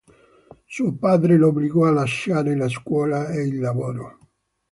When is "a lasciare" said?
1.85-2.55